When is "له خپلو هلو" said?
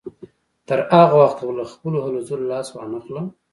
1.57-2.19